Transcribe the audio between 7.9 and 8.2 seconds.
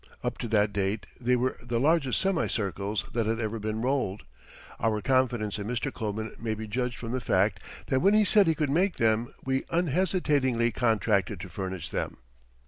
when